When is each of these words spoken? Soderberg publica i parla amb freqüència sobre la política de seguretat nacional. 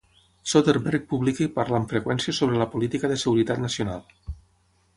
Soderberg 0.51 1.03
publica 1.11 1.43
i 1.45 1.51
parla 1.57 1.77
amb 1.81 1.93
freqüència 1.95 2.35
sobre 2.39 2.59
la 2.63 2.69
política 2.73 3.11
de 3.13 3.21
seguretat 3.25 3.65
nacional. 3.69 4.05